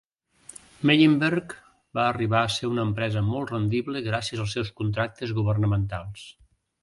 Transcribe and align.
Meyenberg 0.89 1.51
va 1.99 2.05
arribar 2.13 2.39
a 2.45 2.49
ser 2.55 2.69
una 2.71 2.85
empresa 2.91 3.23
molt 3.27 3.53
rendible 3.55 4.03
gràcies 4.09 4.43
als 4.45 4.57
seus 4.59 4.75
contractes 4.81 5.35
governamentals. 5.41 6.27